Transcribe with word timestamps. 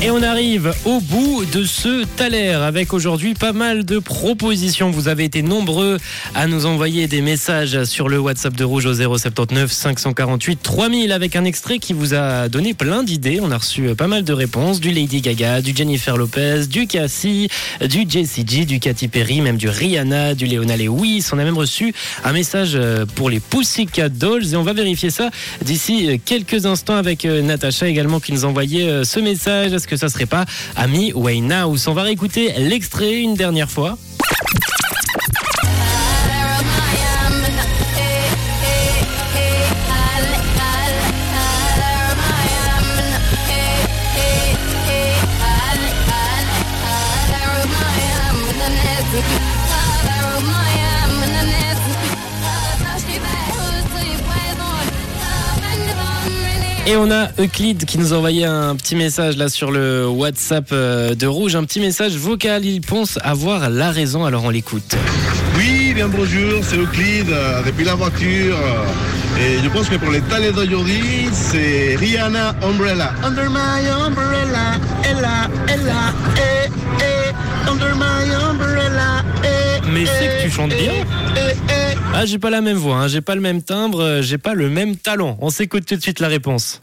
Et 0.00 0.12
on 0.12 0.22
arrive 0.22 0.72
au 0.84 1.00
bout 1.00 1.44
de 1.52 1.64
ce 1.64 2.04
Thaler 2.04 2.52
avec 2.52 2.94
aujourd'hui 2.94 3.34
pas 3.34 3.52
mal 3.52 3.84
de 3.84 3.98
propositions. 3.98 4.92
Vous 4.92 5.08
avez 5.08 5.24
été 5.24 5.42
nombreux 5.42 5.98
à 6.36 6.46
nous 6.46 6.66
envoyer 6.66 7.08
des 7.08 7.20
messages 7.20 7.82
sur 7.82 8.08
le 8.08 8.20
WhatsApp 8.20 8.54
de 8.54 8.62
Rouge 8.62 8.86
au 8.86 8.94
079 8.94 9.72
548 9.72 10.62
3000 10.62 11.10
avec 11.10 11.34
un 11.34 11.44
extrait 11.44 11.80
qui 11.80 11.94
vous 11.94 12.14
a 12.14 12.48
donné 12.48 12.74
plein 12.74 13.02
d'idées. 13.02 13.40
On 13.42 13.50
a 13.50 13.58
reçu 13.58 13.92
pas 13.96 14.06
mal 14.06 14.22
de 14.22 14.32
réponses 14.32 14.78
du 14.78 14.92
Lady 14.92 15.20
Gaga, 15.20 15.62
du 15.62 15.74
Jennifer 15.74 16.16
Lopez, 16.16 16.68
du 16.68 16.86
Cassie, 16.86 17.48
du 17.80 18.06
JCG, 18.08 18.66
du 18.66 18.78
Katy 18.78 19.08
Perry, 19.08 19.40
même 19.40 19.56
du 19.56 19.68
Rihanna, 19.68 20.36
du 20.36 20.46
Leona 20.46 20.76
Lewis. 20.76 21.26
On 21.32 21.40
a 21.40 21.44
même 21.44 21.58
reçu 21.58 21.92
un 22.22 22.32
message 22.32 22.78
pour 23.16 23.30
les 23.30 23.40
Pussycat 23.40 24.10
Dolls 24.10 24.52
et 24.52 24.56
on 24.56 24.62
va 24.62 24.74
vérifier 24.74 25.10
ça 25.10 25.30
d'ici 25.64 26.20
quelques 26.24 26.66
instants 26.66 26.96
avec 26.96 27.24
Natacha 27.24 27.88
également 27.88 28.20
qui 28.20 28.32
nous 28.32 28.44
envoyait 28.44 29.04
ce 29.04 29.18
message 29.18 29.72
que 29.88 29.96
ça 29.96 30.08
serait 30.08 30.26
pas 30.26 30.44
Ami 30.76 31.12
Winehouse 31.12 31.88
On 31.88 31.94
va 31.94 32.02
réécouter 32.02 32.52
l'extrait 32.58 33.20
une 33.20 33.34
dernière 33.34 33.70
fois. 33.70 33.98
Et 56.90 56.96
on 56.96 57.10
a 57.10 57.28
Euclide 57.38 57.84
qui 57.84 57.98
nous 57.98 58.14
a 58.14 58.16
envoyé 58.16 58.46
un 58.46 58.74
petit 58.74 58.96
message 58.96 59.36
là 59.36 59.50
sur 59.50 59.70
le 59.70 60.08
WhatsApp 60.08 60.72
de 60.72 61.26
Rouge, 61.26 61.54
un 61.54 61.64
petit 61.64 61.80
message 61.80 62.16
vocal. 62.16 62.64
Il 62.64 62.80
pense 62.80 63.18
avoir 63.22 63.68
la 63.68 63.90
raison, 63.90 64.24
alors 64.24 64.44
on 64.44 64.48
l'écoute. 64.48 64.96
Oui, 65.58 65.92
bien 65.92 66.08
bonjour, 66.08 66.60
c'est 66.62 66.78
Euclide 66.78 67.30
depuis 67.66 67.84
la 67.84 67.94
voiture. 67.94 68.56
Et 69.38 69.62
je 69.62 69.68
pense 69.68 69.90
que 69.90 69.96
pour 69.96 70.10
les 70.10 70.22
talents 70.22 70.50
d'aujourd'hui, 70.56 71.28
c'est 71.30 71.94
Rihanna 71.96 72.54
Umbrella. 72.62 73.12
Under 73.22 73.50
my 73.50 73.86
umbrella, 74.06 74.80
Ella, 75.04 75.50
Ella, 75.68 76.14
eh, 76.38 76.70
eh, 77.02 77.70
under 77.70 77.94
my 77.96 78.34
umbrella, 78.50 79.22
eh, 79.44 79.80
Mais 79.92 80.06
c'est 80.06 80.38
que 80.38 80.42
tu 80.44 80.50
chantes 80.50 80.70
bien. 80.70 81.04
Ah, 82.14 82.26
j'ai 82.26 82.38
pas 82.38 82.50
la 82.50 82.60
même 82.60 82.76
voix, 82.76 82.96
hein, 82.96 83.08
j'ai 83.08 83.20
pas 83.20 83.34
le 83.34 83.40
même 83.40 83.62
timbre, 83.62 84.20
j'ai 84.22 84.38
pas 84.38 84.54
le 84.54 84.68
même 84.68 84.96
talent. 84.96 85.36
On 85.40 85.50
s'écoute 85.50 85.86
tout 85.86 85.96
de 85.96 86.02
suite 86.02 86.20
la 86.20 86.28
réponse. 86.28 86.80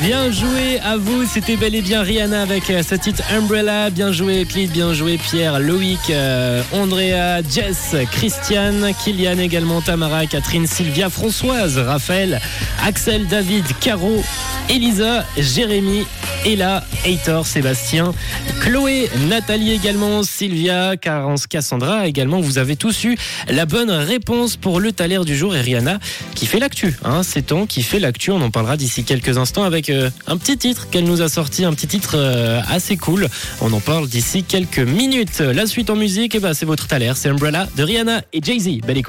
Bien 0.00 0.30
joué 0.30 0.80
à 0.82 0.96
vous, 0.96 1.26
c'était 1.26 1.56
bel 1.56 1.74
et 1.74 1.82
bien 1.82 2.02
Rihanna 2.02 2.40
avec 2.40 2.70
euh, 2.70 2.82
sa 2.82 2.96
titre 2.96 3.22
Umbrella. 3.30 3.90
Bien 3.90 4.12
joué 4.12 4.42
Euclide, 4.42 4.70
bien 4.70 4.94
joué 4.94 5.18
Pierre, 5.18 5.60
Loïc, 5.60 5.98
euh, 6.08 6.62
Andrea, 6.72 7.42
Jess, 7.42 7.94
Christiane, 8.10 8.92
Kylian 9.02 9.38
également, 9.38 9.82
Tamara, 9.82 10.24
Catherine, 10.24 10.66
Sylvia, 10.66 11.10
Françoise, 11.10 11.76
Raphaël, 11.76 12.40
Axel, 12.82 13.26
David, 13.26 13.64
Caro, 13.80 14.22
Elisa, 14.70 15.24
Jérémy, 15.36 16.06
Ella, 16.44 16.84
Heitor, 17.04 17.46
Sébastien, 17.46 18.12
Chloé, 18.60 19.08
Nathalie 19.28 19.72
également, 19.72 20.22
Sylvia, 20.22 20.96
Carence, 20.96 21.46
Cassandra 21.46 22.06
également. 22.06 22.40
Vous 22.40 22.58
avez 22.58 22.76
tous 22.76 23.04
eu 23.04 23.16
la 23.48 23.66
bonne 23.66 23.90
réponse 23.90 24.56
pour 24.56 24.80
le 24.80 24.92
taler 24.92 25.18
du 25.24 25.36
jour 25.36 25.56
et 25.56 25.60
Rihanna 25.60 25.98
qui 26.34 26.46
fait 26.46 26.58
l'actu. 26.58 26.96
Hein, 27.04 27.22
c'est 27.22 27.46
ton 27.46 27.66
qui 27.66 27.82
fait 27.82 27.98
l'actu. 27.98 28.30
On 28.30 28.40
en 28.42 28.50
parlera 28.50 28.76
d'ici 28.76 29.04
quelques 29.04 29.38
instants 29.38 29.64
avec 29.64 29.88
euh, 29.90 30.10
un 30.26 30.36
petit 30.36 30.58
titre 30.58 30.88
qu'elle 30.90 31.04
nous 31.04 31.22
a 31.22 31.28
sorti, 31.28 31.64
un 31.64 31.72
petit 31.72 31.86
titre 31.86 32.16
euh, 32.16 32.60
assez 32.68 32.96
cool. 32.96 33.28
On 33.60 33.72
en 33.72 33.80
parle 33.80 34.08
d'ici 34.08 34.42
quelques 34.42 34.78
minutes. 34.78 35.40
La 35.40 35.66
suite 35.66 35.90
en 35.90 35.96
musique, 35.96 36.34
eh 36.34 36.40
ben, 36.40 36.52
c'est 36.54 36.66
votre 36.66 36.86
taler, 36.86 37.12
c'est 37.14 37.28
Umbrella 37.28 37.68
de 37.76 37.82
Rihanna 37.82 38.22
et 38.32 38.40
Jay-Z. 38.42 38.80
Belle 38.86 38.98
écoute. 38.98 39.02